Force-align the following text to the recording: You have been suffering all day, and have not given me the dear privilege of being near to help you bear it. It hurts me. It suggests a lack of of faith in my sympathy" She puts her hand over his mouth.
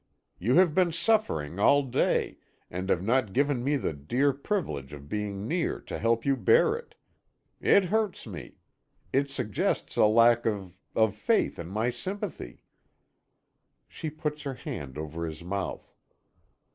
You 0.39 0.55
have 0.55 0.73
been 0.73 0.91
suffering 0.91 1.59
all 1.59 1.83
day, 1.83 2.37
and 2.71 2.89
have 2.89 3.03
not 3.03 3.33
given 3.33 3.63
me 3.63 3.75
the 3.75 3.93
dear 3.93 4.33
privilege 4.33 4.93
of 4.93 5.07
being 5.07 5.47
near 5.47 5.79
to 5.81 5.99
help 5.99 6.25
you 6.25 6.35
bear 6.35 6.75
it. 6.75 6.95
It 7.59 7.83
hurts 7.85 8.25
me. 8.25 8.57
It 9.13 9.29
suggests 9.29 9.97
a 9.97 10.05
lack 10.07 10.47
of 10.47 10.73
of 10.95 11.15
faith 11.15 11.59
in 11.59 11.67
my 11.67 11.91
sympathy" 11.91 12.63
She 13.87 14.09
puts 14.09 14.41
her 14.41 14.55
hand 14.55 14.97
over 14.97 15.23
his 15.23 15.43
mouth. 15.43 15.93